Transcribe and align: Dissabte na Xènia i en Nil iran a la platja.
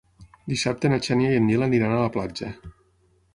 Dissabte 0.53 0.89
na 0.93 0.97
Xènia 1.07 1.33
i 1.35 1.41
en 1.41 1.45
Nil 1.51 1.67
iran 1.81 1.95
a 1.99 2.01
la 2.05 2.09
platja. 2.17 2.51